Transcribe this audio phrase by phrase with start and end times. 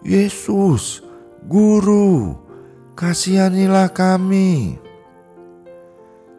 [0.00, 1.04] "Yesus,
[1.44, 2.43] Guru!"
[2.94, 4.78] Kasihanilah kami.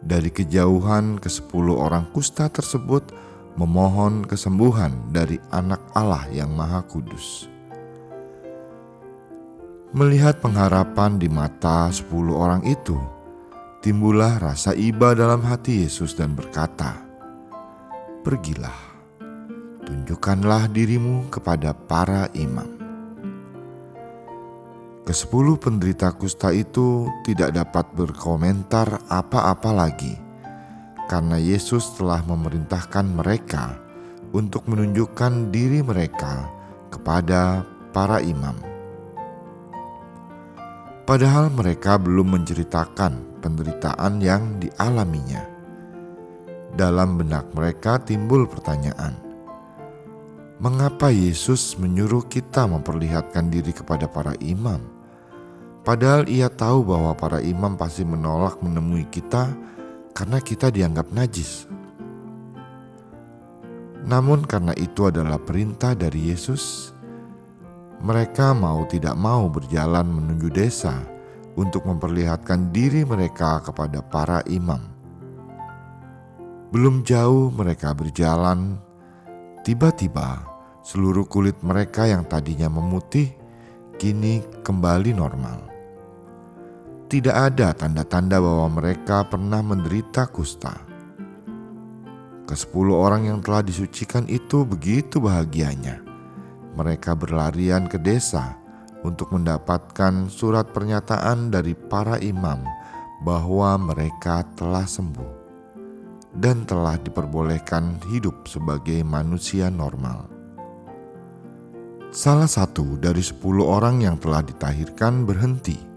[0.00, 3.12] Dari kejauhan ke sepuluh orang kusta tersebut
[3.60, 7.52] memohon kesembuhan dari anak Allah yang maha kudus.
[9.92, 12.96] Melihat pengharapan di mata sepuluh orang itu,
[13.84, 17.04] timbullah rasa iba dalam hati Yesus dan berkata,
[18.24, 18.80] Pergilah,
[19.84, 22.77] tunjukkanlah dirimu kepada para imam.
[25.08, 30.12] Kesepuluh penderita kusta itu tidak dapat berkomentar apa-apa lagi,
[31.08, 33.80] karena Yesus telah memerintahkan mereka
[34.36, 36.52] untuk menunjukkan diri mereka
[36.92, 37.64] kepada
[37.96, 38.52] para imam.
[41.08, 45.40] Padahal mereka belum menceritakan penderitaan yang dialaminya.
[46.76, 49.16] Dalam benak mereka timbul pertanyaan,
[50.60, 54.97] mengapa Yesus menyuruh kita memperlihatkan diri kepada para imam?
[55.88, 59.48] Padahal ia tahu bahwa para imam pasti menolak menemui kita
[60.12, 61.64] karena kita dianggap najis.
[64.04, 66.92] Namun, karena itu adalah perintah dari Yesus,
[68.04, 70.92] mereka mau tidak mau berjalan menuju desa
[71.56, 74.84] untuk memperlihatkan diri mereka kepada para imam.
[76.68, 78.76] Belum jauh mereka berjalan,
[79.64, 80.44] tiba-tiba
[80.84, 83.32] seluruh kulit mereka yang tadinya memutih
[83.96, 85.77] kini kembali normal
[87.08, 90.76] tidak ada tanda-tanda bahwa mereka pernah menderita kusta.
[92.44, 96.04] Kesepuluh orang yang telah disucikan itu begitu bahagianya.
[96.76, 98.60] Mereka berlarian ke desa
[99.00, 102.60] untuk mendapatkan surat pernyataan dari para imam
[103.24, 105.32] bahwa mereka telah sembuh
[106.36, 110.28] dan telah diperbolehkan hidup sebagai manusia normal.
[112.12, 115.88] Salah satu dari sepuluh orang yang telah ditahirkan berhenti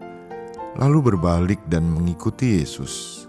[0.80, 3.26] lalu berbalik dan mengikuti Yesus.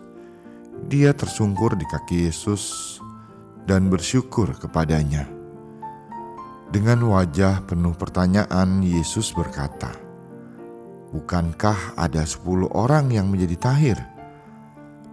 [0.87, 2.99] Dia tersungkur di kaki Yesus
[3.67, 5.27] dan bersyukur kepadanya.
[6.73, 9.93] Dengan wajah penuh pertanyaan, Yesus berkata,
[11.13, 13.99] "Bukankah ada sepuluh orang yang menjadi tahir?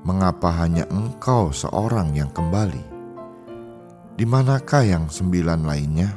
[0.08, 2.98] Mengapa hanya engkau seorang yang kembali?
[4.16, 6.10] Di manakah yang sembilan lainnya?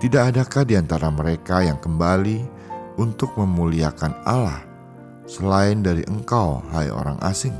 [0.00, 2.57] Tidak adakah di antara mereka yang kembali?"
[2.98, 4.66] Untuk memuliakan Allah
[5.24, 7.54] selain dari engkau, hai orang asing.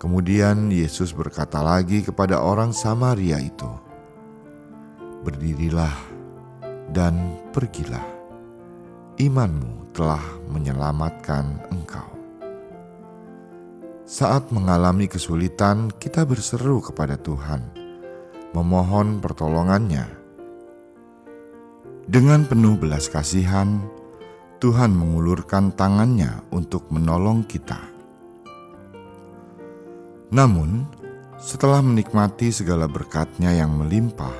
[0.00, 3.68] Kemudian Yesus berkata lagi kepada orang Samaria itu,
[5.20, 5.92] "Berdirilah
[6.88, 8.08] dan pergilah,
[9.20, 12.08] imanmu telah menyelamatkan engkau."
[14.08, 17.68] Saat mengalami kesulitan, kita berseru kepada Tuhan,
[18.56, 20.19] memohon pertolongannya
[22.10, 23.78] dengan penuh belas kasihan,
[24.58, 27.78] Tuhan mengulurkan tangannya untuk menolong kita.
[30.34, 30.90] Namun,
[31.38, 34.34] setelah menikmati segala berkatnya yang melimpah,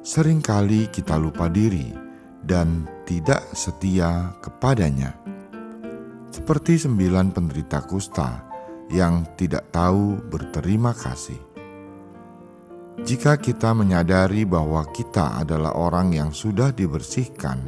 [0.00, 1.92] sering kali kita lupa diri
[2.40, 5.12] dan tidak setia kepadanya.
[6.32, 8.48] Seperti sembilan penderita kusta
[8.88, 11.47] yang tidak tahu berterima kasih.
[13.06, 17.62] Jika kita menyadari bahwa kita adalah orang yang sudah dibersihkan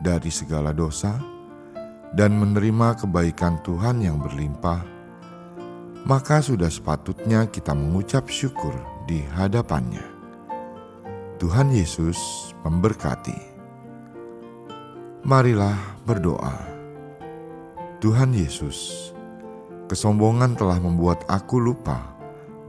[0.00, 1.20] dari segala dosa,
[2.10, 4.82] dan menerima kebaikan Tuhan yang berlimpah,
[6.08, 8.72] maka sudah sepatutnya kita mengucap syukur
[9.06, 10.02] di hadapannya.
[11.38, 13.52] Tuhan Yesus memberkati.
[15.24, 15.76] Marilah
[16.08, 16.56] berdoa.
[18.00, 19.12] Tuhan Yesus,
[19.86, 22.16] kesombongan telah membuat aku lupa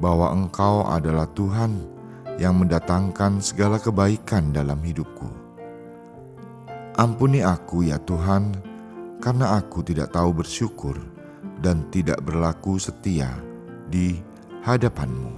[0.04, 2.01] bahwa Engkau adalah Tuhan
[2.40, 5.28] yang mendatangkan segala kebaikan dalam hidupku.
[6.96, 8.56] Ampuni aku ya Tuhan,
[9.20, 10.96] karena aku tidak tahu bersyukur
[11.62, 13.32] dan tidak berlaku setia
[13.88, 14.20] di
[14.64, 15.34] hadapanmu.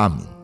[0.00, 0.39] Amin.